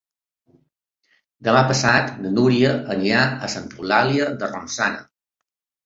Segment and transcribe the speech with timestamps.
[1.49, 5.11] Demà passat na Núria anirà a Santa Eulàlia de Ronçana.